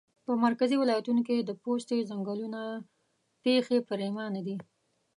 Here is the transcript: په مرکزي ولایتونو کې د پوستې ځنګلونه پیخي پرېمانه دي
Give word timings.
په 0.25 0.31
مرکزي 0.45 0.75
ولایتونو 0.79 1.21
کې 1.27 1.35
د 1.39 1.51
پوستې 1.63 2.07
ځنګلونه 2.09 2.59
پیخي 3.43 3.77
پرېمانه 3.89 4.41
دي 4.47 4.55